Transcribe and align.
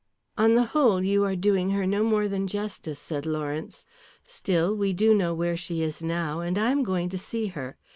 "On 0.35 0.55
the 0.55 0.63
whole 0.63 1.03
you 1.03 1.23
are 1.25 1.35
doing 1.35 1.69
her 1.69 1.85
no 1.85 2.03
more 2.03 2.27
than 2.27 2.47
justice," 2.47 2.97
said 2.97 3.23
Lawrence. 3.27 3.85
"Still, 4.25 4.73
we 4.75 4.93
do 4.93 5.13
know 5.13 5.35
where 5.35 5.55
she 5.55 5.83
is 5.83 6.01
now, 6.01 6.39
and 6.39 6.57
I 6.57 6.71
am 6.71 6.81
going 6.81 7.07
to 7.09 7.19
see 7.19 7.45
her. 7.53 7.77